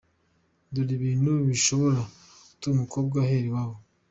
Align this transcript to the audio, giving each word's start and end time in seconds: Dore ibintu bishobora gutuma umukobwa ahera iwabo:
Dore 0.73 0.93
ibintu 0.99 1.29
bishobora 1.49 1.99
gutuma 2.47 2.75
umukobwa 2.77 3.15
ahera 3.23 3.47
iwabo: 3.49 3.77